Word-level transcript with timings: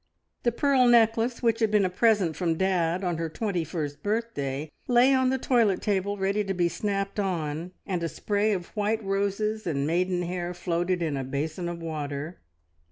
The 0.41 0.51
pearl 0.51 0.87
necklace, 0.87 1.43
which 1.43 1.59
had 1.59 1.69
been 1.69 1.85
a 1.85 1.89
present 1.91 2.35
from 2.35 2.55
dad 2.57 3.03
on 3.03 3.17
her 3.17 3.29
twenty 3.29 3.63
first 3.63 4.01
birthday, 4.01 4.71
lay 4.87 5.13
on 5.13 5.29
the 5.29 5.37
toilet 5.37 5.79
table 5.79 6.17
ready 6.17 6.43
to 6.43 6.55
be 6.55 6.67
snapped 6.69 7.19
on, 7.19 7.73
and 7.85 8.01
a 8.01 8.09
spray 8.09 8.51
of 8.53 8.69
white 8.75 9.03
roses 9.03 9.67
and 9.67 9.85
maiden 9.85 10.23
hair 10.23 10.55
floated 10.55 11.03
in 11.03 11.15
a 11.17 11.23
basin 11.23 11.69
of 11.69 11.83
water. 11.83 12.39